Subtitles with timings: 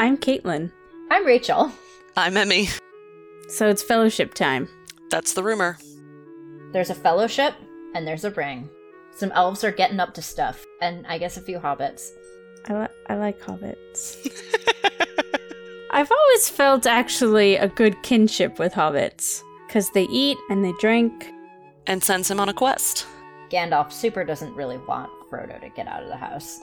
[0.00, 0.70] I'm Caitlin.
[1.10, 1.72] I'm Rachel.
[2.16, 2.68] I'm Emmy.
[3.48, 4.68] So it's fellowship time.
[5.10, 5.76] That's the rumor.
[6.72, 7.54] There's a fellowship
[7.96, 8.70] and there's a ring.
[9.10, 12.10] Some elves are getting up to stuff, and I guess a few hobbits.
[12.68, 14.24] I, li- I like hobbits.
[15.90, 21.32] I've always felt actually a good kinship with hobbits because they eat and they drink.
[21.88, 23.04] And sends him on a quest.
[23.50, 26.60] Gandalf super doesn't really want Frodo to get out of the house.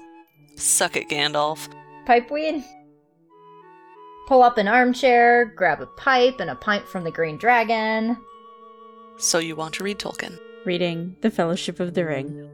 [0.56, 1.68] Suck it, Gandalf.
[2.08, 2.64] Pipeweed?
[4.28, 8.18] Pull up an armchair, grab a pipe and a pint from the Green Dragon.
[9.18, 10.40] So you want to read Tolkien?
[10.66, 12.50] Reading The Fellowship of the Ring.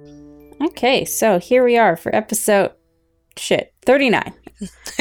[0.61, 2.73] Okay, so here we are for episode.
[3.37, 4.33] Shit, 39.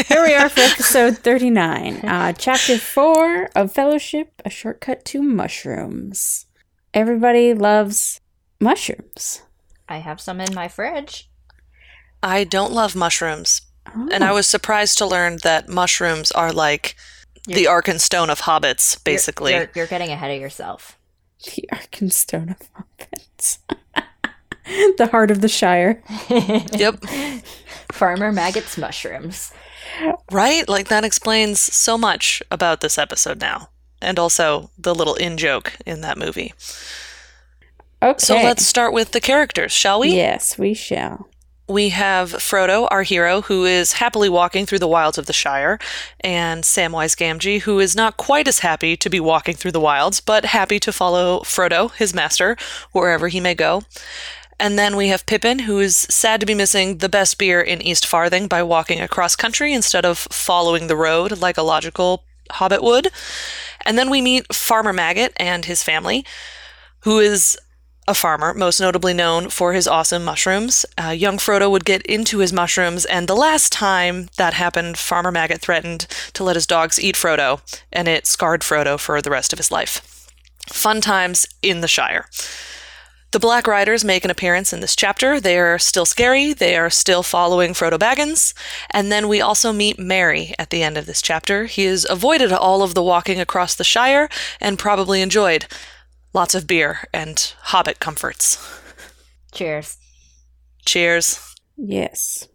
[0.06, 6.47] Here we are for episode 39, uh, chapter 4 of Fellowship A Shortcut to Mushrooms.
[6.95, 8.20] Everybody loves
[8.61, 9.42] mushrooms.
[9.89, 11.28] I have some in my fridge.
[12.23, 13.62] I don't love mushrooms.
[13.87, 14.27] And Oh.
[14.27, 16.95] I was surprised to learn that mushrooms are like
[17.47, 19.53] the Arkenstone of hobbits, You're- basically.
[19.55, 20.97] You're, you're getting ahead of yourself.
[21.45, 23.59] The Arkenstone of Hobbits.
[24.98, 26.03] the heart of the Shire.
[26.28, 27.03] Yep.
[27.92, 29.53] Farmer Maggot's mushrooms.
[30.31, 30.69] Right?
[30.69, 33.70] Like that explains so much about this episode now.
[34.03, 36.53] And also the little in joke in that movie.
[38.03, 38.19] Okay.
[38.19, 40.15] So let's start with the characters, shall we?
[40.15, 41.28] Yes, we shall.
[41.70, 45.78] We have Frodo, our hero, who is happily walking through the wilds of the Shire,
[46.18, 50.20] and Samwise Gamgee, who is not quite as happy to be walking through the wilds,
[50.20, 52.56] but happy to follow Frodo, his master,
[52.91, 53.84] wherever he may go.
[54.58, 57.80] And then we have Pippin, who is sad to be missing the best beer in
[57.80, 62.82] East Farthing by walking across country instead of following the road like a logical hobbit
[62.82, 63.12] would.
[63.86, 66.26] And then we meet Farmer Maggot and his family,
[67.02, 67.56] who is
[68.11, 70.84] a farmer, most notably known for his awesome mushrooms.
[71.03, 75.30] Uh, young Frodo would get into his mushrooms, and the last time that happened, Farmer
[75.30, 77.61] Maggot threatened to let his dogs eat Frodo,
[77.92, 80.28] and it scarred Frodo for the rest of his life.
[80.69, 82.26] Fun times in the Shire.
[83.31, 85.38] The Black Riders make an appearance in this chapter.
[85.38, 86.53] They are still scary.
[86.53, 88.54] They are still following Frodo Baggins.
[88.91, 91.66] And then we also meet Merry at the end of this chapter.
[91.66, 94.28] He has avoided all of the walking across the Shire
[94.60, 95.66] and probably enjoyed
[96.32, 98.58] lots of beer and hobbit comforts.
[99.52, 99.98] Cheers.
[100.84, 101.54] Cheers.
[101.76, 102.48] Yes.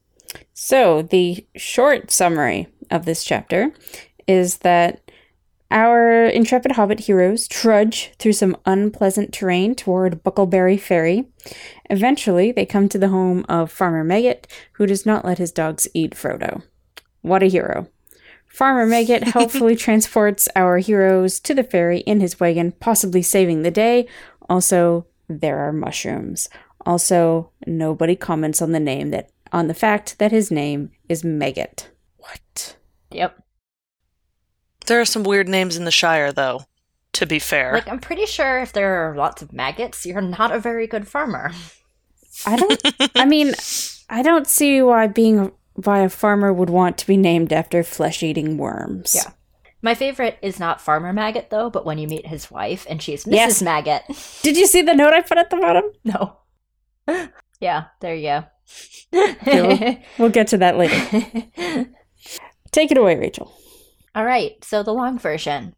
[0.53, 3.71] So, the short summary of this chapter
[4.27, 5.01] is that
[5.71, 11.25] our intrepid hobbit heroes trudge through some unpleasant terrain toward Bucklebury Ferry.
[11.89, 15.87] Eventually, they come to the home of Farmer Maggot, who does not let his dogs
[15.93, 16.63] eat Frodo.
[17.21, 17.87] What a hero.
[18.55, 23.71] Farmer Maggot helpfully transports our heroes to the ferry in his wagon, possibly saving the
[23.71, 24.07] day.
[24.47, 26.47] Also, there are mushrooms.
[26.85, 31.91] Also, nobody comments on the name that on the fact that his name is Maggot.
[32.17, 32.77] What?
[33.11, 33.43] Yep.
[34.85, 36.61] There are some weird names in the Shire, though,
[37.13, 37.73] to be fair.
[37.73, 41.09] Like, I'm pretty sure if there are lots of maggots, you're not a very good
[41.09, 41.51] farmer.
[42.45, 42.81] I don't
[43.15, 43.53] I mean,
[44.09, 48.57] I don't see why being why a farmer would want to be named after flesh-eating
[48.57, 49.13] worms.
[49.15, 49.31] Yeah.
[49.81, 53.25] My favorite is not Farmer Maggot, though, but when you meet his wife and she's
[53.25, 53.33] Mrs.
[53.33, 53.61] Yes.
[53.61, 54.01] Maggot.
[54.41, 55.83] Did you see the note I put at the bottom?
[56.03, 56.37] No.
[57.59, 58.45] yeah, there you
[59.13, 59.97] Cool.
[60.17, 61.87] We'll get to that later.
[62.71, 63.53] Take it away, Rachel.
[64.15, 65.75] All right, so the long version.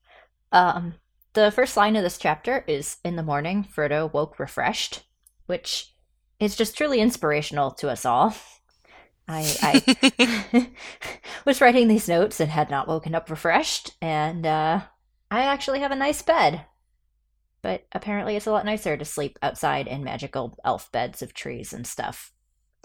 [0.54, 0.96] Um,
[1.34, 5.04] the first line of this chapter is In the morning, Frodo woke refreshed,
[5.48, 5.94] which
[6.40, 8.36] is just truly inspirational to us all.
[9.28, 10.70] I, I
[11.46, 14.82] was writing these notes and had not woken up refreshed, and uh,
[15.30, 16.66] I actually have a nice bed.
[17.62, 21.74] But apparently, it's a lot nicer to sleep outside in magical elf beds of trees
[21.74, 22.32] and stuff.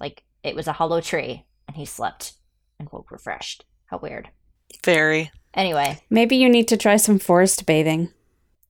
[0.00, 2.32] Like, it was a hollow tree, and he slept
[2.80, 3.64] and woke refreshed.
[3.86, 4.30] How weird.
[4.84, 5.30] Very.
[5.54, 8.10] Anyway, Maybe you need to try some forest bathing,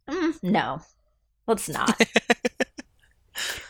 [0.09, 0.81] Mm, no,
[1.47, 2.01] let's not.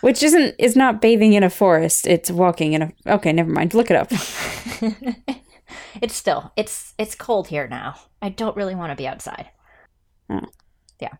[0.00, 2.06] which isn't is not bathing in a forest.
[2.06, 3.74] It's walking in a Okay, never mind.
[3.74, 4.10] Look it up.
[6.02, 7.94] it's still it's it's cold here now.
[8.20, 9.50] I don't really want to be outside.
[10.30, 10.40] Oh.
[11.00, 11.14] Yeah.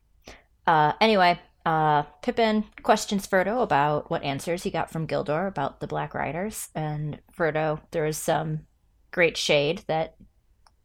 [0.67, 5.87] Uh, anyway, uh, Pippin questions Frodo about what answers he got from Gildor about the
[5.87, 8.61] Black Riders, and Frodo there is some
[9.11, 10.17] great shade that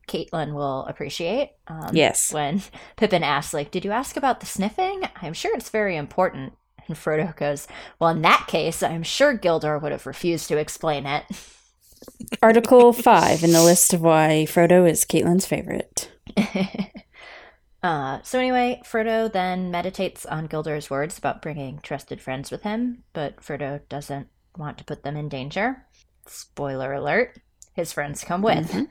[0.07, 1.51] Caitlin will appreciate.
[1.67, 2.31] Um, Yes.
[2.31, 2.61] When
[2.95, 5.03] Pippin asks, like, "Did you ask about the sniffing?
[5.21, 6.53] I'm sure it's very important."
[6.87, 7.67] And Frodo goes,
[7.99, 11.25] "Well, in that case, I'm sure Gildor would have refused to explain it."
[12.41, 16.11] Article 5 in the list of why Frodo is Caitlin's favorite.
[17.83, 23.03] uh, so anyway, Frodo then meditates on Gildor's words about bringing trusted friends with him,
[23.13, 25.85] but Frodo doesn't want to put them in danger.
[26.27, 27.39] Spoiler alert:
[27.73, 28.71] his friends come with.
[28.71, 28.87] Mhm.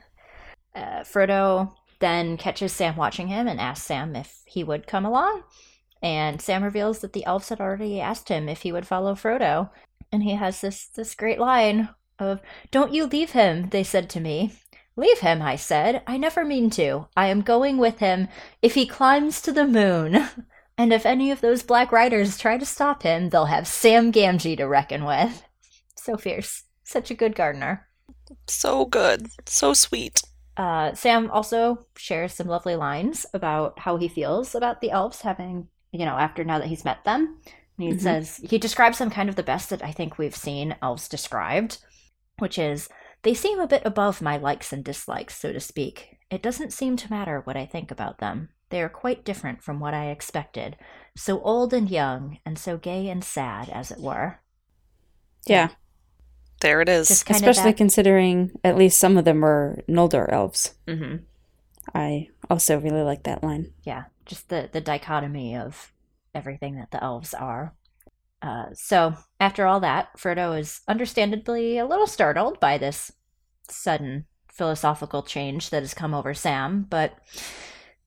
[0.75, 5.43] Uh, Frodo then catches Sam watching him and asks Sam if he would come along.
[6.01, 9.69] And Sam reveals that the elves had already asked him if he would follow Frodo.
[10.11, 11.89] And he has this this great line
[12.19, 12.41] of,
[12.71, 14.53] Don't you leave him, they said to me.
[14.95, 16.01] Leave him, I said.
[16.07, 17.07] I never mean to.
[17.15, 18.27] I am going with him
[18.61, 20.27] if he climbs to the moon.
[20.79, 24.57] And if any of those black riders try to stop him, they'll have Sam Gamgee
[24.57, 25.43] to reckon with.
[25.95, 26.63] So fierce.
[26.83, 27.87] Such a good gardener.
[28.47, 29.27] So good.
[29.45, 30.21] So sweet.
[30.55, 35.67] Uh, Sam also shares some lovely lines about how he feels about the elves having,
[35.91, 37.37] you know, after now that he's met them.
[37.77, 38.01] And he Mhm.
[38.01, 41.77] says, he describes them kind of the best that I think we've seen elves described,
[42.39, 42.89] which is,
[43.23, 46.17] they seem a bit above my likes and dislikes, so to speak.
[46.29, 48.49] It doesn't seem to matter what I think about them.
[48.69, 50.75] They are quite different from what I expected.
[51.15, 54.39] So old and young, and so gay and sad, as it were.
[55.45, 55.69] Yeah.
[56.61, 57.09] There it is.
[57.11, 57.77] Especially that.
[57.77, 60.73] considering at least some of them are Noldor elves.
[60.87, 61.17] hmm
[61.95, 63.71] I also really like that line.
[63.83, 65.91] yeah, just the the dichotomy of
[66.35, 67.73] everything that the elves are.
[68.41, 73.11] Uh, so after all that, Frodo is understandably a little startled by this
[73.69, 77.17] sudden philosophical change that has come over Sam, but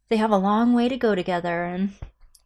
[0.08, 1.90] they have a long way to go together and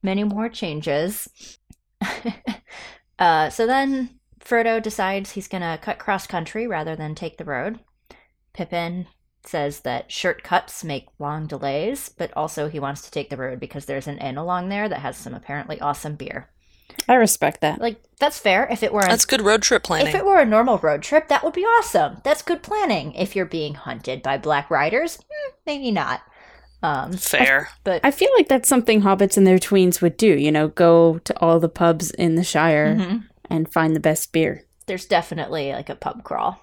[0.02, 1.58] many more changes.
[3.18, 7.80] uh, so then Frodo decides he's gonna cut cross country rather than take the road.
[8.52, 9.06] Pippin
[9.46, 13.60] says that short cuts make long delays, but also he wants to take the road
[13.60, 16.48] because there's an inn along there that has some apparently awesome beer.
[17.08, 17.80] I respect that.
[17.80, 20.06] Like that's fair if it were a, That's good road trip planning.
[20.08, 22.18] if it were a normal road trip, that would be awesome.
[22.24, 23.12] That's good planning.
[23.14, 26.22] If you're being hunted by black riders, hmm, maybe not.
[26.82, 27.68] Um, Fair.
[27.82, 31.18] but I feel like that's something hobbits and their tweens would do, you know, go
[31.18, 34.64] to all the pubs in the Shire mhm, and find the best beer.
[34.86, 36.60] there's definitely like a pub crawl.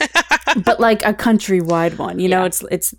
[0.64, 2.46] but like a countrywide one, you know, Yeah.
[2.46, 2.94] it's it's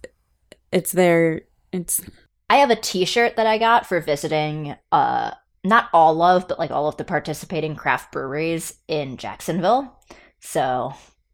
[0.72, 2.02] it's their it's
[2.50, 5.32] I have a T-shirt that I got for visiting, uh,
[5.66, 10.00] not all of, but like all of the participating craft breweries in Jacksonville.
[10.40, 10.94] So,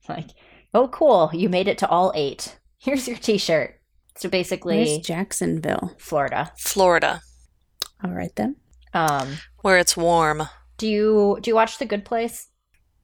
[0.10, 0.30] like,
[0.74, 2.58] oh, cool, you made it to all eight.
[2.80, 3.80] Here's your T-shirt.
[4.18, 5.96] So where's basically, Jacksonville?
[6.00, 6.52] Florida.
[6.58, 7.22] Florida,
[8.04, 8.56] All right then.
[8.94, 10.44] Um, where it's warm.
[10.78, 12.48] do you do you watch The Good Place?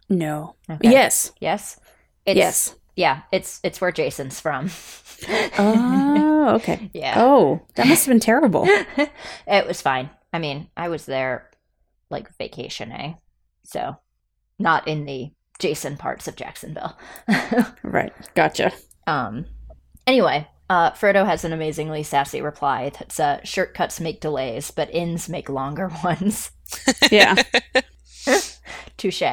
[0.09, 0.55] No.
[0.69, 0.89] Okay.
[0.91, 1.31] Yes.
[1.39, 1.79] Yes.
[2.25, 2.75] It's, yes.
[2.99, 4.69] Yeah, it's it's where Jason's from.
[5.57, 6.89] Oh, okay.
[6.93, 7.13] yeah.
[7.15, 8.65] Oh, that must have been terrible.
[9.47, 10.09] it was fine.
[10.33, 11.49] I mean, I was there
[12.09, 13.15] like vacationing,
[13.63, 13.95] so
[14.59, 16.97] not in the Jason parts of Jacksonville.
[17.83, 18.11] Right.
[18.35, 18.73] Gotcha.
[19.07, 19.45] um.
[20.05, 24.93] Anyway, uh, Frodo has an amazingly sassy reply that's uh, "Short cuts make delays, but
[24.93, 26.51] inns make longer ones."
[27.09, 27.35] Yeah.
[28.97, 29.23] Touche.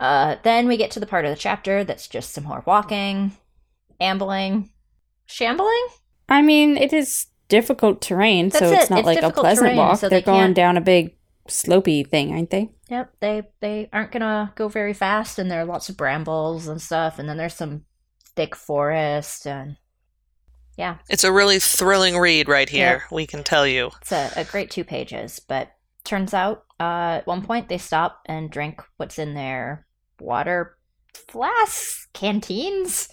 [0.00, 3.32] Uh, then we get to the part of the chapter that's just some more walking,
[4.00, 4.70] ambling,
[5.26, 5.86] shambling.
[6.28, 8.90] I mean, it is difficult terrain, so That's it's it.
[8.90, 9.98] not It's like a pleasant terrain, walk.
[9.98, 11.16] so They're they going can't- down a big
[11.48, 12.70] slopey thing, aren't they?
[12.88, 16.80] Yep, they they aren't gonna go very fast, and there are lots of brambles and
[16.80, 17.84] stuff, and then there's some
[18.36, 19.76] thick forest, and
[20.76, 23.90] yeah, It's a really thrilling read right here, we can tell you.
[24.00, 25.40] it's a, a great two pages.
[25.40, 25.70] But
[26.04, 29.86] turns out, uh, at one point they stop and drink what's in their
[30.20, 30.76] water
[31.28, 33.08] flasks, canteens,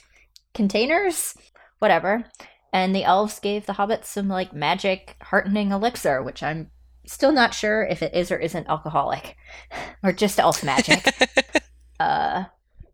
[0.54, 1.36] containers,
[1.80, 2.26] whatever.
[2.74, 6.70] And the elves gave the hobbits some like magic heartening elixir, which I'm
[7.06, 9.36] still not sure if it is or isn't alcoholic,
[10.04, 11.06] or just elf magic.
[12.00, 12.44] Uh,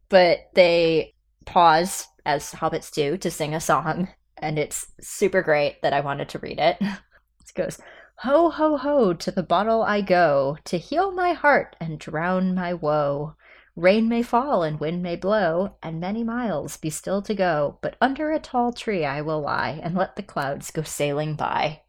[0.07, 1.13] but they
[1.45, 6.29] pause, as hobbits do, to sing a song, and it's super great that I wanted
[6.29, 6.77] to read it.
[6.81, 7.81] It goes,
[8.19, 12.73] Ho, ho, ho, to the bottle I go, to heal my heart and drown my
[12.73, 13.35] woe.
[13.75, 17.95] Rain may fall and wind may blow, and many miles be still to go, but
[17.99, 21.81] under a tall tree I will lie and let the clouds go sailing by.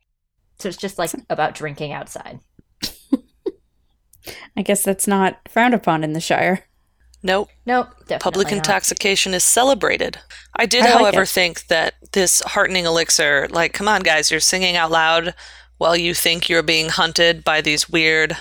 [0.58, 2.40] So it's just like about drinking outside.
[4.56, 6.64] I guess that's not frowned upon in the Shire.
[7.22, 7.48] Nope.
[7.66, 8.56] Nope, definitely Public not.
[8.58, 10.18] intoxication is celebrated.
[10.56, 11.28] I did, I like however, it.
[11.28, 15.34] think that this heartening elixir, like, come on, guys, you're singing out loud
[15.78, 18.36] while you think you're being hunted by these weird,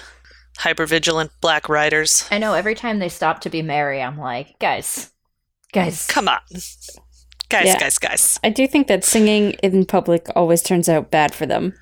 [0.60, 2.28] hypervigilant black riders.
[2.32, 5.12] I know every time they stop to be merry, I'm like, guys,
[5.74, 6.40] guys, Come on.
[7.50, 7.78] Guys, Yeah.
[7.80, 8.40] guys, guys.
[8.44, 11.74] I do think that singing in public always turns out bad for them.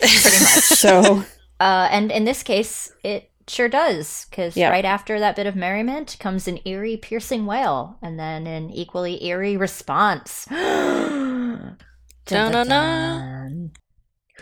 [0.00, 0.64] pretty much.
[0.64, 1.24] So,
[1.60, 4.68] Uh, and in this case, it sure does, because Yeah.
[4.70, 9.24] right after that bit of merriment comes an eerie, piercing wail, and then an equally
[9.24, 10.46] eerie response.
[10.50, 11.76] Dun,
[12.26, 13.70] dun, Dun-dun-dun.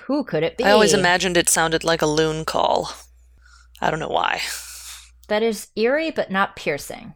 [0.07, 0.65] Who could it be?
[0.65, 2.91] I always imagined it sounded like a loon call.
[3.81, 4.41] I don't know why.
[5.29, 7.15] that is eerie, but not piercing.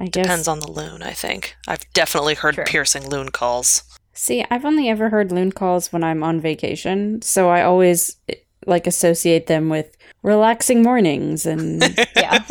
[0.00, 1.56] I guess Depends on the loon, I think.
[1.66, 2.64] I've definitely heard True.
[2.64, 3.82] piercing loon calls.
[4.12, 8.16] See, I've only ever heard loon calls when I'm on vacation, so I always
[8.66, 11.82] like associate them with relaxing mornings and
[12.16, 12.44] Yeah.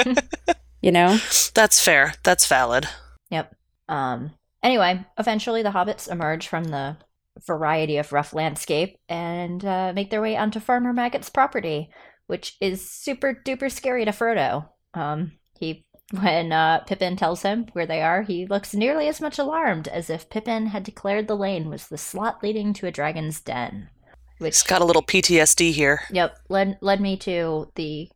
[0.82, 1.18] you know.
[1.54, 2.14] That's fair.
[2.24, 2.88] That's valid.
[3.30, 3.56] Yep.
[3.90, 4.32] Um.
[4.64, 6.98] Anyway, eventually the hobbits emerge from the
[7.46, 11.90] variety of rough landscape and uh, make their way onto Farmer Maggot's property,
[12.28, 14.70] which is super duper scary to Frodo.
[14.94, 15.34] Um.
[15.58, 19.88] He when uh, Pippin tells him where they are, he looks nearly as much alarmed
[19.88, 23.90] as if Pippin had declared the lane was the slot leading to a dragon's den.
[24.38, 26.02] Which He's got a little PTSD here.
[26.12, 28.10] Yep, led led me to the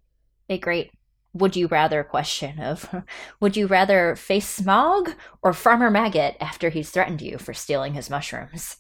[0.50, 0.92] a great
[1.34, 2.94] would you rather question of
[3.40, 8.10] would you rather face Smaug or Farmer Maggot after he's threatened you for stealing his
[8.10, 8.78] mushrooms?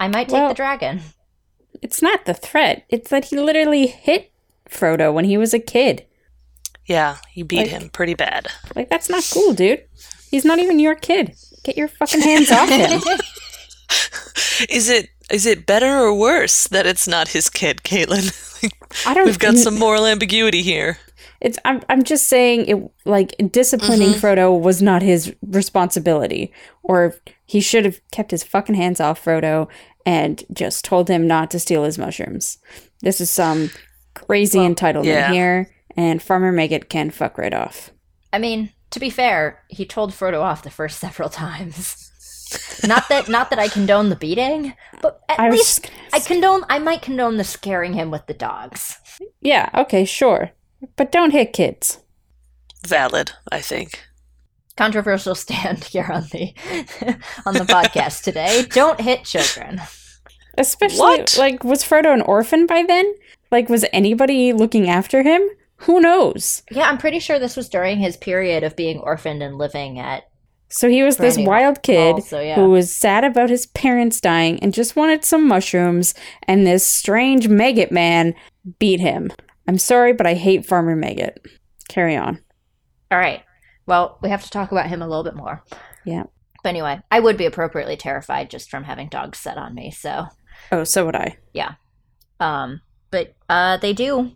[0.00, 1.00] I might take Well- the dragon.
[1.82, 4.32] It's not the threat; it's that he literally hit
[4.70, 6.04] Frodo when he was a kid.
[6.86, 8.48] Yeah, you beat Like- him pretty bad.
[8.74, 9.84] Like that's not cool, dude.
[10.30, 11.34] He's not even your kid.
[11.64, 13.00] Get your fucking hands off him.
[14.68, 18.32] Is it is it better or worse that it's not his kid, Caitlin?
[19.06, 19.24] I don't.
[19.26, 20.98] We've got some moral ambiguity here.
[21.40, 21.58] It's.
[21.64, 21.80] I'm.
[21.88, 22.90] I'm just saying it.
[23.08, 24.20] Like disciplining Mhm.
[24.20, 27.14] Frodo was not his responsibility, or
[27.46, 29.68] he should have kept his fucking hands off Frodo
[30.04, 32.58] and just told him not to steal his mushrooms.
[33.02, 33.70] This is some
[34.26, 35.32] crazy Well, entitlement yeah.
[35.32, 37.90] here, and Farmer Maggot can fuck right off.
[38.32, 42.04] I mean, to be fair, he told Frodo off the first several times.
[42.86, 46.78] not that not that I condone the beating, but at I least I condone I
[46.78, 48.98] might condone the scaring him with the dogs.
[49.40, 49.68] yeah.
[49.74, 50.04] Okay.
[50.04, 50.50] Sure.
[50.96, 51.98] But don't hit kids.
[52.86, 54.00] Valid, I think.
[54.76, 56.54] Controversial stand here on the
[57.46, 58.64] on the podcast today.
[58.70, 59.80] Don't hit children.
[60.56, 61.36] Especially What?
[61.36, 63.12] like was Frodo an orphan by then?
[63.50, 65.42] Like was anybody looking after him?
[65.82, 66.62] Who knows?
[66.70, 70.24] Yeah, I'm pretty sure this was during his period of being orphaned and living at
[70.68, 72.56] So he was this wild kid Hall, so yeah.
[72.56, 76.14] who was sad about his parents dying and just wanted some mushrooms
[76.48, 78.34] and this strange maggot man
[78.78, 79.30] beat him.
[79.68, 81.44] I'm sorry, but I hate Farmer Maggot.
[81.88, 82.42] Carry on.
[83.10, 83.42] All right.
[83.86, 85.62] Well, we have to talk about him a little bit more.
[86.04, 86.24] Yeah.
[86.62, 89.90] But anyway, I would be appropriately terrified just from having dogs set on me.
[89.90, 90.26] So,
[90.72, 91.36] Oh, so would I.
[91.52, 91.74] Yeah.
[92.40, 94.32] Um, but uh, they do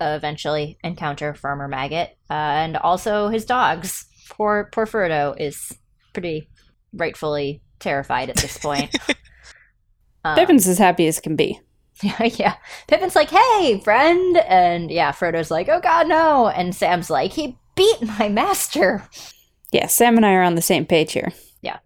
[0.00, 4.06] eventually encounter Farmer Maggot uh, and also his dogs.
[4.30, 5.76] Poor poor Frodo is
[6.12, 6.48] pretty
[6.92, 8.94] rightfully terrified at this point.
[10.24, 11.60] Um, Pippin's as happy as can be.
[12.02, 12.54] Yeah, yeah.
[12.88, 17.58] Pippin's like, "Hey, friend," and yeah, Frodo's like, "Oh God, no!" And Sam's like, "He
[17.76, 19.06] beat my master."
[19.70, 21.32] Yeah, Sam and I are on the same page here.
[21.60, 21.78] Yeah.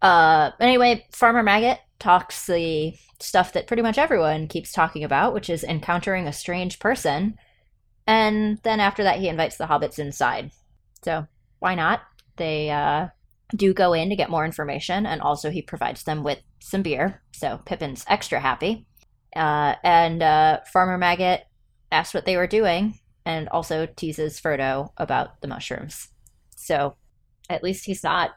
[0.00, 5.50] Uh, anyway, Farmer Maggot talks the stuff that pretty much everyone keeps talking about, which
[5.50, 7.36] is encountering a strange person.
[8.06, 10.50] And then after that, he invites the hobbits inside.
[11.04, 11.26] So
[11.58, 12.02] why not?
[12.36, 13.08] They uh,
[13.54, 17.22] do go in to get more information, and also he provides them with some beer.
[17.32, 18.86] So Pippin's extra happy.
[19.34, 21.44] Uh, and uh, Farmer Maggot
[21.90, 26.08] asks what they were doing, and also teases Frodo about the mushrooms.
[26.56, 26.96] So
[27.48, 28.32] at least he's not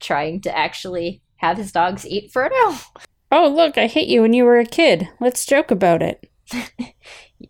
[0.00, 2.80] trying to actually have his dogs eat Frodo.
[3.32, 5.08] Oh, look, I hit you when you were a kid.
[5.20, 6.28] Let's joke about it.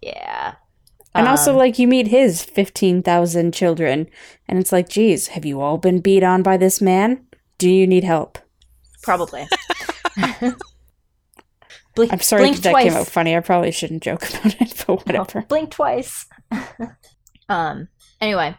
[0.02, 0.54] Yeah.
[1.16, 4.08] And also, Um, like, you meet his 15,000 children,
[4.46, 7.26] and it's like, geez, have you all been beat on by this man?
[7.58, 8.38] Do you need help?
[9.02, 9.48] probably.
[11.94, 12.84] blink, I'm sorry blink that, twice.
[12.84, 13.36] came out funny.
[13.36, 15.42] I probably shouldn't joke about it, but No, whatever.
[15.42, 16.26] blink twice.
[17.48, 17.88] um.
[18.20, 18.54] Anyway,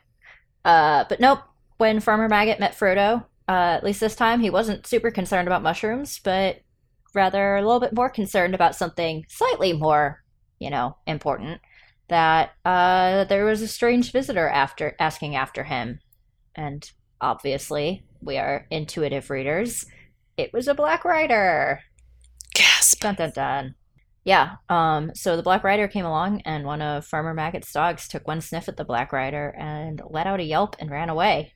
[0.66, 1.40] uh, but nope.
[1.78, 5.63] When Farmer Maggot met Frodo, uh, at least this time, he wasn't super concerned about
[5.63, 6.58] mushrooms, but
[7.13, 10.24] rather a little bit more concerned about something slightly more,
[10.60, 11.62] you know, important.
[12.10, 16.00] That uh, there was a strange visitor after asking after him,
[16.56, 16.89] and
[17.22, 19.86] obviously we are intuitive readers.
[20.38, 21.82] It was a Black Rider.
[22.53, 23.00] Gasp.
[23.00, 23.75] Dun dun dun.
[24.25, 24.56] Yeah.
[24.70, 25.12] Um.
[25.15, 28.68] So the Black Rider came along, and one of Farmer Maggot's dogs took one sniff
[28.68, 31.53] at the Black Rider and let out a yelp and ran away,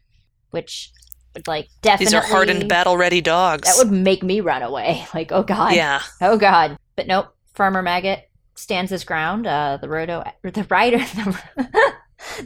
[0.51, 0.91] which
[1.35, 3.67] would like definitely These are hardened, battle ready dogs.
[3.67, 5.05] That would make me run away.
[5.13, 5.73] Like, oh god.
[5.73, 6.01] Yeah.
[6.19, 6.77] Oh god.
[6.95, 7.27] But nope.
[7.53, 9.47] Farmer Maggot stands his ground.
[9.47, 11.39] Uh, the Roto, the Rider, the,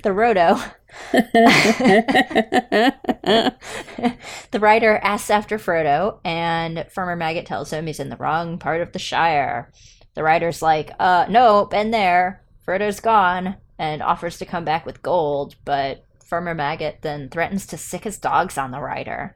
[0.03, 0.59] the Roto.
[4.51, 8.81] the Rider asks after Frodo, and Farmer Maggot tells him he's in the wrong part
[8.81, 9.71] of the Shire.
[10.13, 12.43] The Rider's like, uh, no, been there.
[12.61, 17.77] Frodo's gone, and offers to come back with gold, but Farmer Maggot then threatens to
[17.77, 19.35] sic his dogs on the Rider.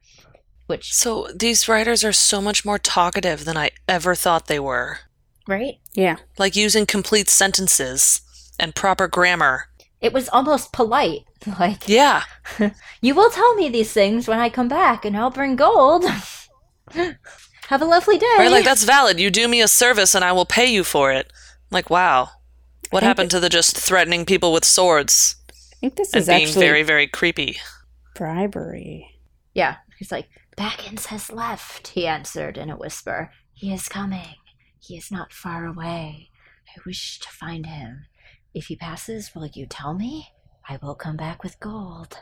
[0.67, 4.99] Which, So these riders are so much more talkative than I ever thought they were.
[5.47, 5.75] right?
[5.93, 6.17] yeah.
[6.37, 8.21] Like using complete sentences
[8.59, 9.65] and proper grammar.
[9.99, 11.21] It was almost polite.
[11.59, 12.23] Like, Yeah.
[13.01, 16.05] you will tell me these things when I come back, and I'll bring gold.
[17.67, 18.35] Have a lovely day.
[18.37, 18.51] Right?
[18.51, 19.19] Like that's valid.
[19.19, 21.33] You do me a service and I will pay you for it.
[21.71, 22.29] Like, wow.
[22.91, 25.42] What think happened to the just threatening people with swords I
[25.83, 27.57] think this and is being actually very, very creepy?
[28.15, 29.19] bribery.
[29.53, 33.31] Yeah, he's like, Baggins has left, he answered in a whisper.
[33.53, 34.35] He is coming.
[34.79, 36.29] He is not far away.
[36.69, 38.05] I wish to find him.
[38.53, 40.29] If he passes, will you tell me?
[40.67, 42.19] I will come back with gold.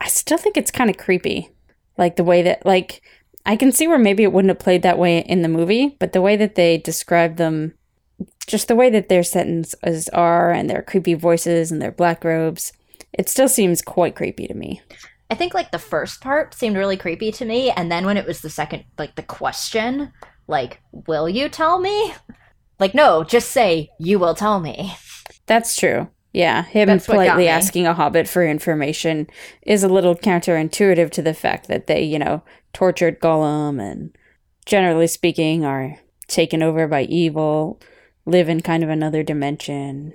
[0.00, 1.50] I still think it's kind of creepy.
[1.96, 3.02] Like the way that, like,
[3.44, 6.12] I can see where maybe it wouldn't have played that way in the movie, but
[6.12, 7.74] the way that they describe them,
[8.46, 12.72] just the way that their sentences are and their creepy voices and their black robes,
[13.16, 14.80] it still seems quite creepy to me.
[15.30, 18.26] I think like the first part seemed really creepy to me, and then when it
[18.26, 20.12] was the second, like the question,
[20.46, 22.14] like, will you tell me?
[22.78, 24.94] Like, no, just say, you will tell me.
[25.46, 26.08] That's true.
[26.32, 29.26] Yeah, him That's politely asking a hobbit for information
[29.62, 32.42] is a little counterintuitive to the fact that they, you know,
[32.74, 34.14] tortured Gollum and
[34.66, 37.80] generally speaking are taken over by evil,
[38.26, 40.12] live in kind of another dimension.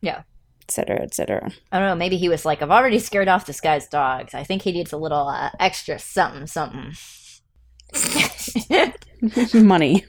[0.00, 0.22] Yeah.
[0.70, 1.50] Et cetera, et cetera.
[1.72, 4.34] I don't know, maybe he was like, I've already scared off this guy's dogs.
[4.34, 6.92] I think he needs a little uh, extra something, something.
[9.66, 10.06] Money.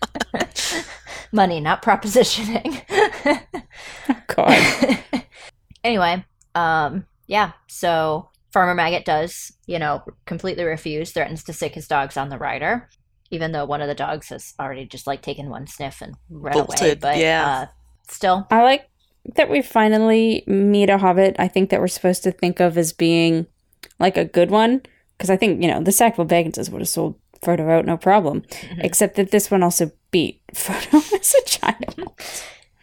[1.32, 2.80] Money, not propositioning.
[4.27, 5.24] God.
[5.84, 11.88] anyway, um, yeah, so Farmer Maggot does, you know, completely refuse, threatens to sic his
[11.88, 12.88] dogs on the rider,
[13.32, 16.56] even though one of the dogs has already just like taken one sniff and ran
[16.56, 16.94] away.
[16.94, 17.50] But yeah.
[17.50, 17.65] uh,
[18.08, 18.90] still, I like
[19.36, 22.92] that we finally meet a hobbit I think that we're supposed to think of as
[22.94, 23.46] being
[24.00, 24.82] like a good one.
[25.18, 28.42] Because I think, you know, the Sackville Bagginses would have sold Frodo out no problem.
[28.42, 28.84] Mhm.
[28.84, 32.12] Except that this one also beat Frodo as a child.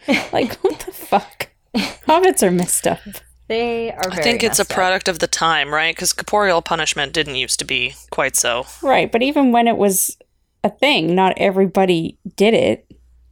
[0.33, 1.49] like, what the fuck?
[1.75, 3.01] Hobbits are messed up.
[3.49, 4.75] they are I think it's a messed up.
[4.77, 5.95] product of the time, right?
[5.95, 8.67] Because corporeal punishment didn't used to be quite so.
[8.83, 10.17] Right, but even when it was
[10.65, 12.87] a thing, not everybody did it.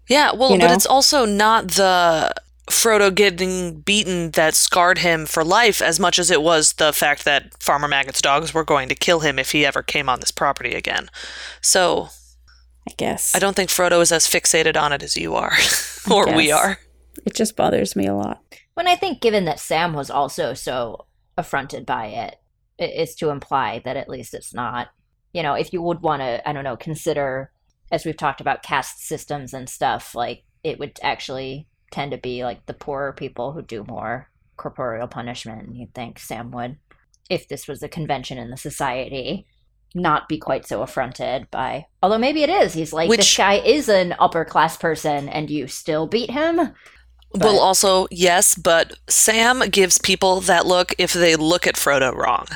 [0.09, 2.33] Yeah, well, You but it's also not the
[2.69, 7.25] Frodo getting beaten that scarred him for life as much as it was the fact
[7.25, 10.33] that Farmer Maggot's dogs were going to kill him if he ever came on this
[10.33, 11.09] property again.
[11.61, 12.09] So
[12.89, 13.35] I guess.
[13.35, 15.53] I don't think Frodo is as fixated on it as you are,
[16.11, 16.79] or we are.
[17.25, 18.43] It just bothers me a lot.
[18.75, 22.37] When I think, given that Sam was also so affronted by it,
[22.79, 24.89] it is to imply that at least it's not,
[25.33, 27.51] you know, if you would want to, I don't know, consider,
[27.91, 32.45] as we've talked about caste systems and stuff, like it would actually tend to be
[32.45, 35.67] like the poorer people who do more corporeal punishment.
[35.67, 36.77] And you'd think Sam would,
[37.31, 39.47] if this was a convention in the society,
[39.95, 41.87] not be quite so affronted by.
[42.03, 42.75] Although maybe it is.
[42.75, 46.57] He's like, this guy is an upper class person and you still beat him.
[46.57, 52.15] But- Well, also, yes, but Sam gives people that look if they look at Frodo
[52.15, 52.47] wrong,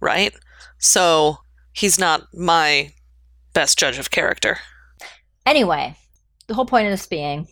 [0.00, 0.34] right?
[0.78, 1.38] So
[1.72, 2.92] he's not my
[3.52, 4.58] best judge of character.
[5.46, 5.96] Anyway,
[6.46, 7.48] the whole point of this being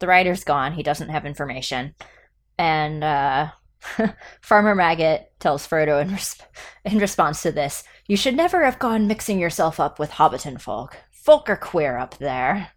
[0.00, 1.94] the rider's gone, he doesn't have information.
[2.58, 3.50] And uh,
[4.40, 6.40] Farmer Maggot tells Frodo in, res-
[6.84, 10.96] in response to this, You should never have gone mixing yourself up with Hobbiton folk.
[11.12, 12.72] Folk are queer up there.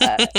[0.00, 0.26] Uh,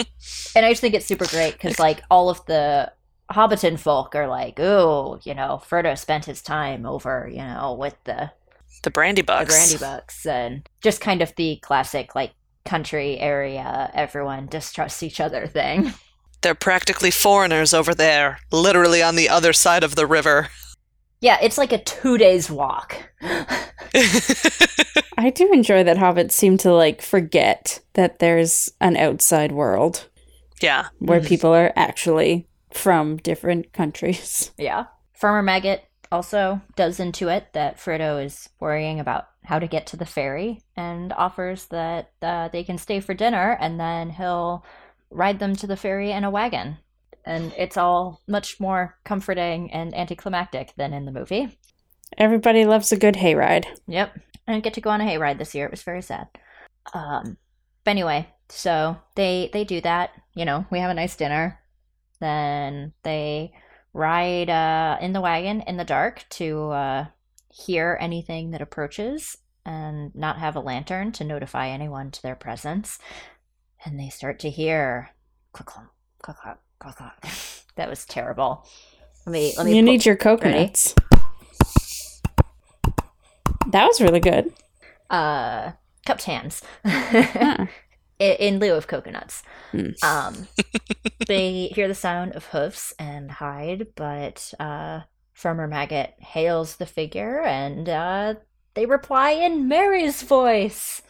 [0.56, 2.92] and I just think it's super great because, like, all of the
[3.32, 7.96] Hobbiton folk are like, oh, you know, Frodo spent his time over, you know, with
[8.04, 8.32] the
[8.84, 12.34] The Brandy the brandy bucks and just kind of the classic like
[12.66, 15.94] country area everyone distrusts each other thing
[16.42, 20.48] They're practically foreigners over there, literally on the other side of the river.
[21.22, 22.96] yeah it's like a two days walk
[25.18, 30.08] I do enjoy that hobbits seem to like forget that there's an outside world
[30.62, 30.88] yeah.
[31.00, 31.28] where Mhm.
[31.28, 34.52] people are actually from different countries.
[34.58, 39.98] yeah farmer maggot also does intuit that frodo is worrying about how to get to
[39.98, 44.64] the ferry and offers that uh, they can stay for dinner and then he'll
[45.10, 46.78] ride them to the ferry in a wagon
[47.26, 51.58] and it's all much more comforting and anticlimactic than in the movie
[52.18, 53.66] Everybody loves a good hayride.
[53.88, 54.20] Yep.
[54.48, 55.66] I didn't get to go on a hayride this year.
[55.66, 56.28] It was very sad.
[56.94, 57.38] Um,
[57.84, 60.12] but anyway, so they they do that.
[60.36, 61.60] You know, we have a nice dinner.
[62.20, 63.54] Then they
[63.94, 67.06] ride uh, in the wagon in the dark to uh,
[67.52, 72.98] hear anything that approaches and not have a lantern to notify anyone to their presence.
[73.86, 75.12] And they start to hear
[75.54, 75.90] click clunk,
[76.22, 77.14] click clunk, click clunk.
[77.76, 78.66] that was terrible.
[79.26, 80.96] Let me let me You pull- need your coconuts.
[83.68, 84.54] That was really good.
[85.10, 85.72] uh
[86.06, 86.64] cupped hands.
[86.86, 87.68] Huh.
[88.20, 89.44] i- in lieu of coconuts.
[89.72, 89.90] Hmm.
[90.04, 90.48] Um,
[91.28, 95.02] they hear the sound of hoofs and hide, but uh,
[95.42, 98.36] Farmer Maggot hails the figure and uh,
[98.76, 101.02] they reply in Merry's voice.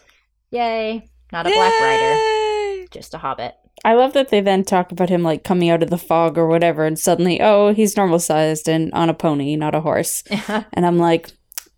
[0.51, 1.09] Yay.
[1.33, 3.55] Not a black rider, just a hobbit.
[3.83, 6.47] I love that they then talk about him like coming out of the fog or
[6.47, 10.23] whatever, and suddenly, oh, he's normal sized and on a pony, not a horse.
[10.47, 11.31] And I'm like,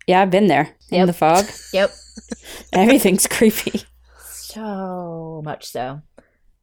[0.06, 1.46] yeah, I've been there in the fog.
[1.72, 1.92] yep.
[2.72, 3.82] Everything's creepy.
[4.28, 6.02] So much so.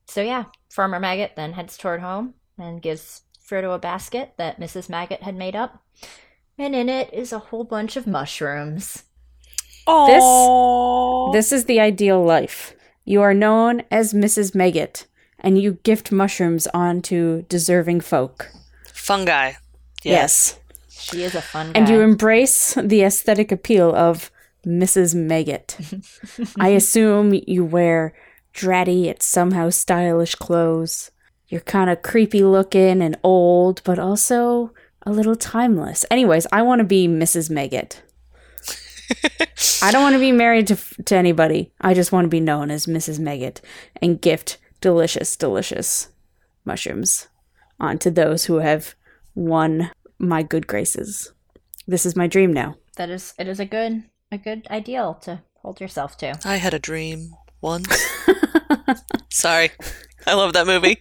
[0.08, 4.88] So yeah, Farmer Maggot then heads toward home and gives Frodo a basket that Mrs.
[4.90, 5.84] Maggot had made up.
[6.58, 9.04] And in it is a whole bunch of mushrooms.
[9.88, 11.32] Aw.
[11.34, 12.74] This is the ideal life.
[13.04, 14.56] You are known as Mrs.
[14.56, 15.06] Maggot,
[15.40, 18.50] and you gift mushrooms on to deserving folk.
[18.94, 19.54] fungi.
[20.04, 20.60] Yes.
[20.90, 21.80] She is a fun guy.
[21.80, 24.32] And you embrace the aesthetic appeal of
[24.66, 25.14] Mrs.
[25.16, 25.78] Maggot.
[26.60, 28.14] I assume you wear
[28.54, 31.12] dratty yet somehow stylish clothes.
[31.52, 34.74] You're kind of creepy looking and old, but also
[35.06, 36.06] a little timeless.
[36.10, 37.52] Anyways, I want to be Mrs.
[37.52, 38.00] Megget.
[39.84, 41.74] I don't want to be married to, to anybody.
[41.82, 43.20] I just want to be known as Mrs.
[43.20, 43.60] Megget
[44.02, 46.08] and gift delicious, delicious
[46.64, 47.28] mushrooms
[47.82, 48.96] onto those who have
[49.36, 51.34] won my good graces.
[51.86, 52.78] This is my dream now.
[52.96, 56.40] that is it is a good a good ideal to hold yourself to.
[56.46, 57.90] I had a dream once.
[59.30, 59.72] Sorry.
[60.26, 61.00] I love that movie.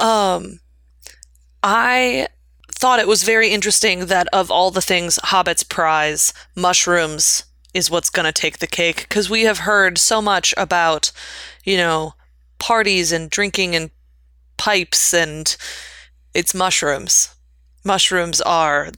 [0.00, 0.60] Um
[1.62, 2.28] I
[2.72, 8.10] thought it was very interesting that of all the things hobbits prize, mushrooms is what's
[8.10, 11.12] going to take the cake because we have heard so much about,
[11.62, 12.14] you know,
[12.58, 13.90] parties and drinking and
[14.56, 15.56] pipes and
[16.34, 17.34] it's mushrooms.
[17.84, 18.88] Mushrooms are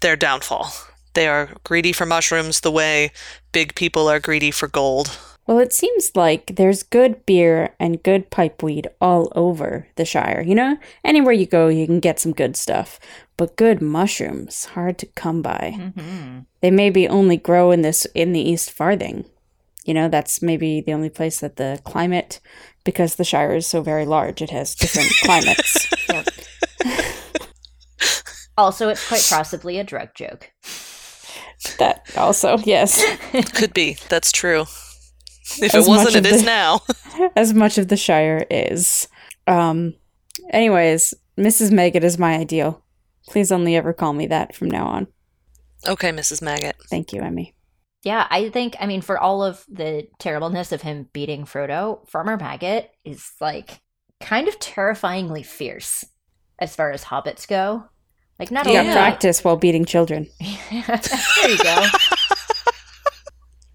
[0.00, 0.72] their downfall.
[1.14, 3.12] They are greedy for mushrooms the way
[3.52, 5.18] big people are greedy for gold.
[5.52, 10.40] Well, it seems like there's good beer and good pipeweed all over the Shire.
[10.40, 12.98] You know, anywhere you go, you can get some good stuff.
[13.36, 15.74] But good mushrooms, hard to come by.
[15.76, 16.38] Mm-hmm.
[16.62, 19.26] They maybe only grow in this in the East Farthing.
[19.84, 22.40] You know, that's maybe the only place that the climate,
[22.82, 25.86] because the Shire is so very large, it has different climates.
[26.08, 26.28] Yep.
[28.56, 30.50] also, it's quite possibly a drug joke.
[31.78, 33.98] That also, yes, It Could be.
[34.08, 34.64] That's true.
[35.62, 36.80] If As it wasn't, much of it is the- now.
[37.36, 39.08] as much of the Shire is.
[39.46, 39.94] Um,
[40.50, 41.70] anyways, Mrs.
[41.72, 42.82] Maggot is my ideal.
[43.28, 45.06] Please only ever call me that from now on.
[45.86, 46.42] Okay, Mrs.
[46.42, 46.76] Maggot.
[46.90, 47.54] Thank you, Emmy.
[48.04, 52.36] Yeah, I think, I mean, for all of the terribleness of him beating Frodo, Farmer
[52.36, 53.80] Maggot is like
[54.20, 56.04] kind of terrifyingly fierce
[56.58, 57.84] as far as hobbits go.
[58.38, 58.80] Like, not You Yeah.
[58.80, 58.92] only.
[58.92, 60.28] practice while beating children.
[60.40, 61.84] there you go.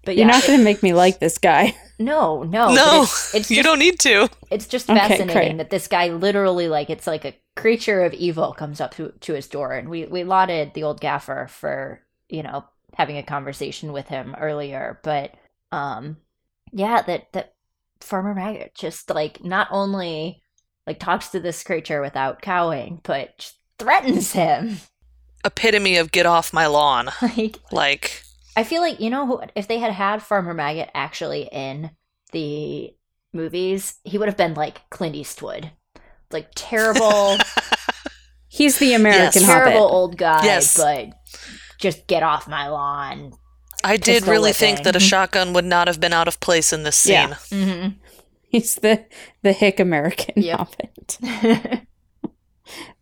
[0.08, 1.76] But yeah, You're not going to make me like this guy.
[1.98, 4.30] no, no, no, it's, it's you don't need to.
[4.50, 5.56] It's just fascinating great.
[5.58, 9.34] that this guy literally, like, it's like a creature of evil comes up to to
[9.34, 13.92] his door, and we we lauded the old gaffer for you know having a conversation
[13.92, 15.34] with him earlier, but
[15.72, 16.16] um,
[16.72, 17.52] yeah, that that
[18.00, 20.40] Farmer Maggot just like not only
[20.86, 24.78] like talks to this creature without cowing, but just threatens him.
[25.44, 27.10] Epitome of get off my lawn.
[27.20, 28.22] like Like,
[28.58, 31.90] I feel like you know if they had had Farmer Maggot actually in
[32.32, 32.92] the
[33.32, 35.70] movies, he would have been like Clint Eastwood,
[36.32, 37.36] like terrible,
[38.48, 39.46] He's the American Yes.
[39.46, 39.92] terrible hobbit.
[39.94, 40.76] old guy, Yes.
[40.76, 41.10] but
[41.78, 43.32] just get off my lawn.
[43.84, 46.72] I did Pistol really think that a shotgun would not have been out of place
[46.72, 47.12] in this scene.
[47.12, 47.34] Yeah.
[47.50, 47.88] Mm-hmm.
[48.50, 49.04] He's the
[49.42, 50.58] the hick American Yep.
[50.58, 51.18] hobbit.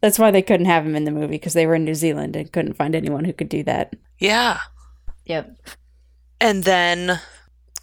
[0.01, 2.37] That's why they couldn't have him in the movie because they were in New Zealand
[2.37, 3.95] and couldn't find anyone who could do that.
[4.19, 4.59] Yeah.
[5.27, 5.61] Yep.
[6.41, 7.21] And then,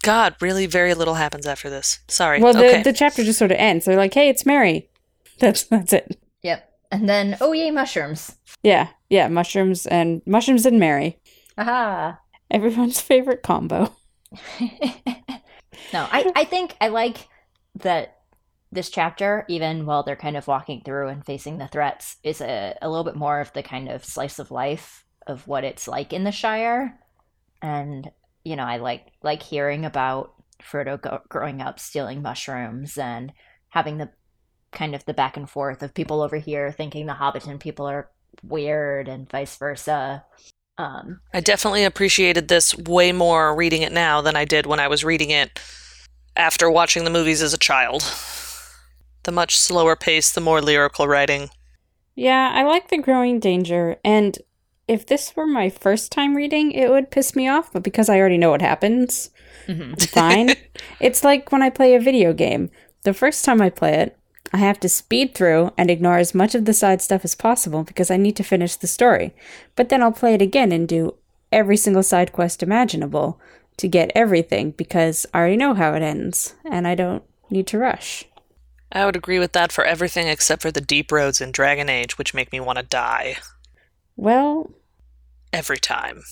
[0.02, 2.00] God, really very little happens after this.
[2.08, 2.40] Sorry.
[2.40, 2.82] Well, the okay.
[2.82, 3.84] the chapter just sort of ends.
[3.84, 4.90] They're like, "Hey, it's Merry."
[5.40, 6.16] That's that's it.
[6.42, 6.70] Yep.
[6.92, 8.36] And then, oh yay, mushrooms.
[8.62, 11.18] Yeah, yeah, mushrooms and mushrooms and Merry.
[11.58, 12.20] Aha.
[12.50, 13.96] Everyone's favorite combo.
[14.60, 14.68] no,
[15.92, 17.28] I, I think I like
[17.80, 18.18] that
[18.70, 22.76] this chapter, even while they're kind of walking through and facing the threats, is a,
[22.80, 26.12] a little bit more of the kind of slice of life of what it's like
[26.12, 26.98] in the Shire.
[27.64, 28.10] And,
[28.44, 33.32] you know, I like like hearing about Frodo go- growing up stealing mushrooms and
[33.70, 34.10] having the
[34.70, 38.10] kind of the back and forth of people over here thinking the Hobbiton people are
[38.42, 40.24] weird and vice versa.
[40.76, 44.88] Um, I definitely appreciated this way more reading it now than I did when I
[44.88, 45.58] was reading it
[46.36, 48.02] after watching the movies as a child.
[49.22, 51.48] The much slower pace, the more lyrical writing.
[52.14, 54.36] Yeah, I like the growing danger, and
[54.86, 57.72] if this were my first time reading, it would piss me off.
[57.72, 59.30] But because I already know what happens,
[59.66, 59.92] mhm.
[59.92, 60.54] I'm fine.
[61.00, 62.70] it's like when I play a video game.
[63.02, 64.16] The first time I play it,
[64.52, 67.82] I have to speed through and ignore as much of the side stuff as possible
[67.82, 69.34] because I need to finish the story.
[69.74, 71.14] But then I'll play it again and do
[71.50, 73.40] every single side quest imaginable
[73.78, 77.78] to get everything because I already know how it ends and I don't need to
[77.78, 78.24] rush.
[78.92, 82.16] I would agree with that for everything except for the deep roads in Dragon Age,
[82.16, 83.38] which make me want to die
[84.16, 84.70] Well,
[85.52, 86.22] every time.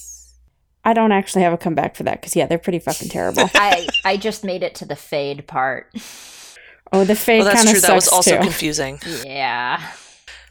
[0.84, 3.48] I don't actually have a comeback for that because yeah, they're pretty fucking terrible.
[3.54, 5.90] I I just made it to the fade part.
[6.92, 7.88] oh, the fade Well, kind that's of true.
[7.88, 8.42] That was also too.
[8.42, 8.98] confusing.
[9.24, 9.80] Yeah.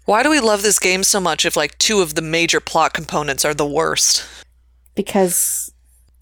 [0.05, 2.93] Why do we love this game so much if like two of the major plot
[2.93, 4.25] components are the worst?
[4.95, 5.71] because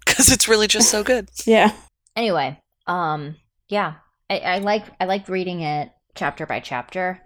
[0.06, 1.30] Because it's really just so good.
[1.46, 1.72] yeah,
[2.16, 3.36] Anyway, um,
[3.70, 3.96] yeah,
[4.30, 7.22] I, I like I like reading it chapter by chapter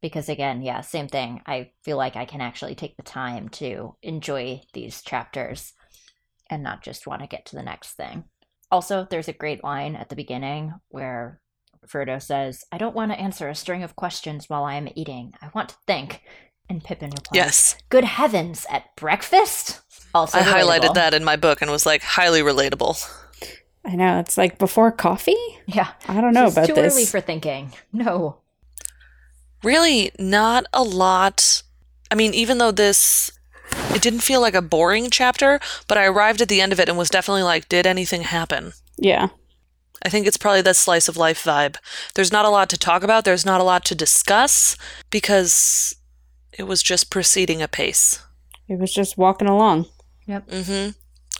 [0.00, 1.40] because again, yeah, same thing.
[1.46, 5.72] I feel like I can actually take the time to enjoy these chapters
[6.50, 8.24] and not just want to get to the next thing.
[8.70, 11.40] Also, there's a great line at the beginning where
[11.86, 15.32] Frodo says, "I don't want to answer a string of questions while I am eating.
[15.40, 16.22] I want to think."
[16.68, 17.76] And Pippin replies, Yes.
[17.88, 19.80] Good heavens, at breakfast?"
[20.14, 22.96] Also, I highlighted that in my book and was like, highly relatable.
[23.84, 25.36] I know it's like before coffee.
[25.66, 26.94] Yeah, I don't know It's about too this.
[26.94, 27.72] early for thinking.
[27.92, 28.38] No.
[29.62, 31.62] Really, not a lot.
[32.10, 33.30] I mean, even though this.
[33.94, 36.88] It didn't feel like a boring chapter, but I arrived at the end of it
[36.88, 38.72] and was definitely like, did anything happen?
[38.96, 39.28] yeah,
[40.04, 41.76] I think it's probably that slice of life vibe.
[42.14, 44.74] There's not a lot to talk about, there's not a lot to discuss
[45.10, 45.94] because
[46.56, 48.22] it was just proceeding apace.
[48.68, 49.86] it was just walking along.
[50.26, 50.48] Yep.
[50.48, 50.90] Mm-hmm.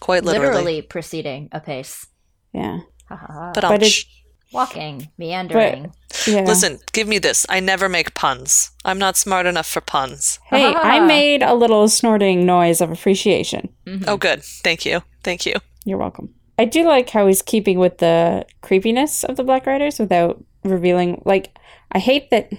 [0.00, 0.48] Quite literally.
[0.48, 2.06] literally proceeding apace.
[2.52, 2.80] Yeah.
[3.08, 4.06] But, But ouch.
[4.52, 5.92] Walking, meandering.
[6.28, 6.42] Yeah.
[6.42, 7.46] Listen, give me this.
[7.48, 8.70] I never make puns.
[8.84, 10.38] I'm not smart enough for puns.
[10.46, 13.68] hey, I made a little snorting noise of appreciation.
[13.86, 14.04] Mhm.
[14.06, 14.42] Oh, good.
[14.42, 15.02] Thank you.
[15.22, 15.54] Thank you.
[15.84, 16.34] You're welcome.
[16.58, 21.22] I do like how he's keeping with the creepiness of the Black Riders without revealing.
[21.24, 21.56] Like,
[21.92, 22.52] I hate that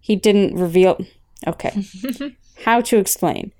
[0.00, 1.04] he didn't reveal.
[1.46, 1.84] Okay.
[2.64, 3.52] how to explain?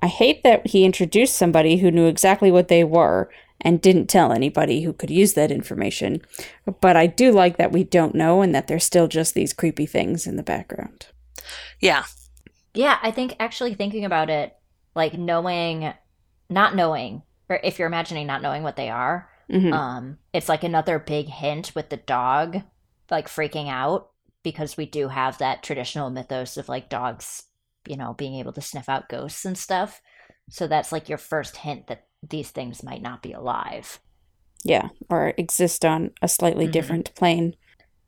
[0.00, 3.30] I hate that he introduced somebody who knew exactly what they were
[3.62, 6.20] and didn't tell anybody who could use that information.
[6.80, 9.86] But I do like that we don't know and that there's still just these creepy
[9.86, 11.06] things in the background.
[11.80, 12.04] Yeah.
[12.74, 14.54] Yeah, I think actually thinking about it,
[14.94, 15.92] like knowing,
[16.50, 19.72] not knowing, or if you're imagining not knowing what they are, Mhm.
[19.72, 22.62] um, it's like another big hint with the dog,
[23.10, 24.10] like freaking out
[24.42, 27.44] because we do have that traditional mythos of like dogs,
[27.86, 30.00] you know, being able to sniff out ghosts and stuff.
[30.48, 34.00] So that's like your first hint that these things might not be alive.
[34.64, 36.72] yeah, or exist on a slightly Mhm.
[36.72, 37.56] different plane.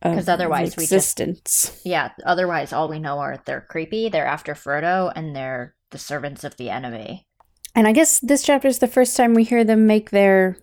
[0.00, 1.80] Because otherwise we just- existence.
[1.84, 6.44] Yeah, otherwise all we know are they're creepy, they're after Frodo, and they're the servants
[6.44, 7.26] of the enemy.
[7.74, 10.56] And I guess this chapter is the first time we hear them make their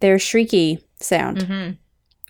[0.00, 1.70] their shrieky sound, Mm-hmm.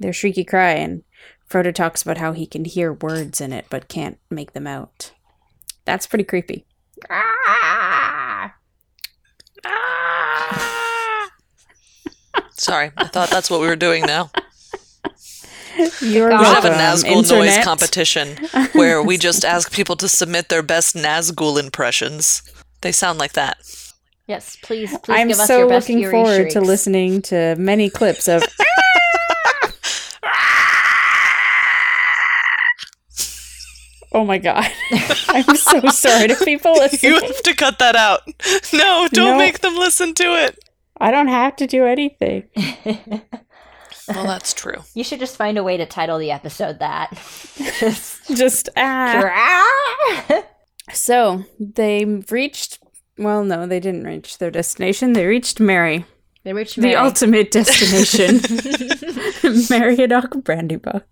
[0.01, 1.03] their shrieky cry, and
[1.51, 5.11] Frodo talks about how he can hear words in it but can't make them out.
[5.85, 6.67] That's pretty creepy.
[7.11, 8.15] Ah!
[12.59, 14.31] Sorry, I thought that's what we were doing now.
[16.01, 18.37] You're We should have a welcome, Nazgul noise competition
[18.73, 22.43] where we just ask people to submit their best Nazgul impressions.
[22.81, 23.59] They sound like that.
[24.27, 27.91] Yes, please, please I'm give us so your looking eerie forward to listening to many
[27.91, 28.43] clips of.
[34.13, 34.67] oh my god!
[35.29, 37.13] I'm so sorry to people listening.
[37.13, 38.21] You have to cut that out.
[38.73, 39.39] No, don't No.
[39.39, 40.59] make them listen to it.
[41.01, 42.45] I don't have to do anything.
[44.09, 44.77] Well, that's true.
[44.95, 47.11] you should just find a way to title the episode that.
[47.79, 50.43] just Just ah.
[50.95, 52.79] So they reached.
[53.19, 55.13] Well, no, they didn't reach their destination.
[55.13, 56.07] They reached Merry,
[56.45, 56.95] They reached the Merry.
[56.95, 58.39] ultimate destination.
[59.69, 61.03] Meriadoc Brandybuck.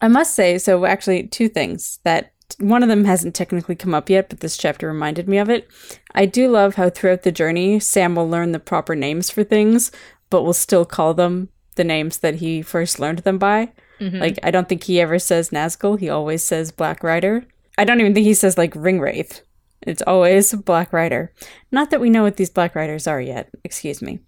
[0.00, 4.08] I must say, so actually, two things that one of them hasn't technically come up
[4.08, 5.68] yet, but this chapter reminded me of it.
[6.14, 9.90] I do love how throughout the journey, Sam will learn the proper names for things,
[10.30, 13.72] but will still call them the names that he first learned them by.
[14.00, 14.20] Mhm.
[14.20, 15.98] Like, I don't think he ever says Nazgul.
[15.98, 17.44] He always says Black Rider.
[17.78, 19.42] I don't even think he says, like, Ringwraith.
[19.82, 21.32] It's always Black Rider.
[21.70, 23.50] Not that we know what these Black Riders are yet.
[23.64, 24.20] Excuse me.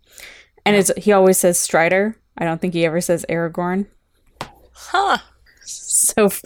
[0.66, 2.16] And it's, he always says Strider.
[2.36, 3.86] I don't think he ever says Aragorn.
[4.72, 5.18] Huh.
[6.08, 6.42] So f-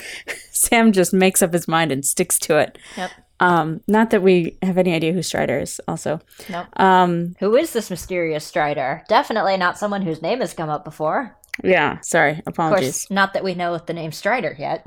[0.51, 2.79] Sam just makes up his mind and sticks to it.
[2.97, 3.11] Yep.
[3.41, 6.21] Um, not that we have any idea who Strider is, also.
[6.49, 6.67] Nope.
[6.81, 9.03] Um, Who is this mysterious Strider?
[9.09, 11.37] Definitely not someone whose name has come up before.
[11.65, 12.39] yeah, sorry.
[12.47, 12.85] Of Apologies.
[13.07, 14.87] course, not that we know the name Strider yet.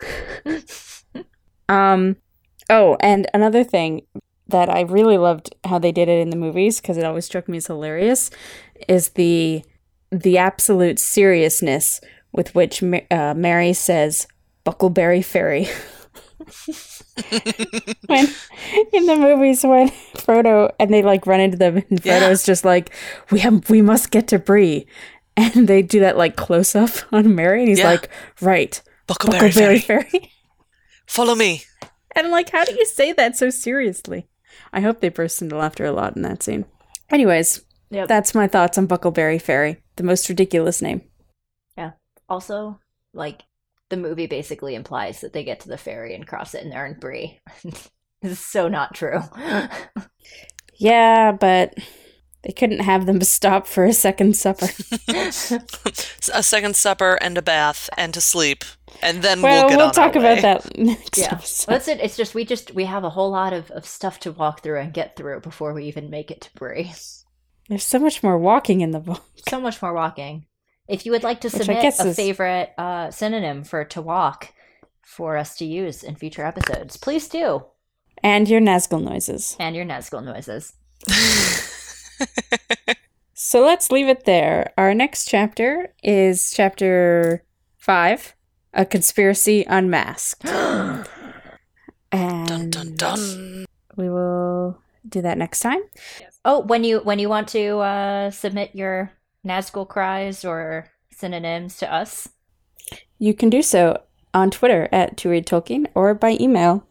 [1.68, 2.16] Um,
[2.70, 4.02] oh, and another thing
[4.48, 7.48] that I really loved how they did it in the movies because it always struck
[7.48, 8.30] me as hilarious
[8.88, 9.62] is the
[10.10, 12.00] the absolute seriousness
[12.32, 14.26] with which Ma- uh, Merry says
[14.64, 15.66] "Bucklebury Fairy.
[18.06, 18.26] when
[18.92, 22.20] in the movies when Frodo and they like run into them and Yeah.
[22.20, 22.94] Frodo's just like
[23.30, 24.86] we have we must get to Bree
[25.36, 27.90] and they do that like close up on Merry and he's Yeah.
[27.90, 28.08] like
[28.40, 29.78] right Bucklebury Bucklebury Fairy.
[30.10, 30.32] Fairy
[31.06, 31.62] Follow me.
[32.14, 34.28] and I'm like how do you say that so seriously
[34.72, 36.64] I hope they burst into laughter a lot in that scene
[37.10, 38.08] anyways Yep.
[38.08, 41.02] that's my thoughts on Bucklebury Fairy the most ridiculous name
[42.28, 42.80] Also,
[43.14, 43.42] like
[43.90, 46.86] the movie basically implies that they get to the ferry and cross it and they're
[46.86, 47.40] in Bree.
[47.64, 47.90] this
[48.22, 49.20] is so not true.
[50.78, 51.74] yeah but
[52.42, 54.68] they couldn't have them stop for a second supper
[55.08, 58.64] a second supper and a bath and to sleep,
[59.02, 60.42] and then well we'll get we'll on talk our about way.
[60.42, 61.70] that next yeah, episode.
[61.70, 62.00] that's it.
[62.00, 64.78] It's just we just we have a whole lot of, of stuff to walk through
[64.80, 66.92] and get through before we even make it to Bree.
[67.68, 69.22] There's so much more walking in the book.
[69.48, 70.46] So much more walking.
[70.88, 74.52] If you would like to submit a is- favorite uh, synonym for to walk
[75.02, 77.64] for us to use in future episodes, please do.
[78.22, 79.56] And your Nazgul noises.
[79.60, 80.72] And your Nazgul noises.
[83.40, 84.72] So let's leave it there.
[84.76, 87.44] Our next chapter is chapter
[87.76, 88.34] five
[88.74, 90.42] A Conspiracy Unmasked.
[90.44, 91.06] dun
[92.10, 93.64] And dun dun.
[93.96, 95.78] we will do that next time.
[96.44, 99.12] Oh, when you when you want to uh, submit your
[99.46, 102.28] Nazgul cries or synonyms to us,
[103.18, 106.86] You can do so on Twitter at To Read Tolkien or by email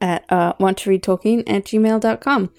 [0.00, 2.50] at uh, wanttoreadtolkien at gmail.com.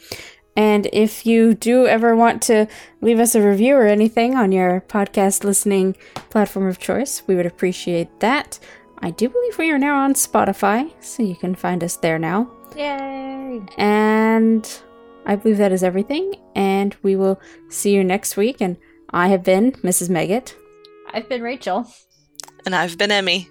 [0.55, 2.67] And if you do ever want to
[3.01, 5.95] leave us a review or anything on your podcast listening
[6.29, 8.59] platform of choice, we would appreciate that.
[9.01, 12.51] I do believe we are now on Spotify, so you can find us there now.
[12.75, 13.61] yay!
[13.77, 14.81] And
[15.25, 16.35] I believe that is everything.
[16.55, 17.39] And we will
[17.69, 18.59] see you next week.
[18.59, 18.75] And
[19.11, 20.09] I have been Mrs.
[20.09, 20.55] Maggot.
[21.11, 21.87] I've been Rachel.
[22.65, 23.49] And I've been Emmy.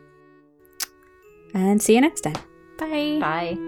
[1.55, 2.37] And see you next time.
[2.79, 3.19] Bye.
[3.21, 3.59] Bye.